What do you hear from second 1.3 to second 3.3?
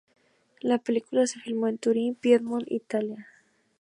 filmó en Turin, Piedmont, Italia.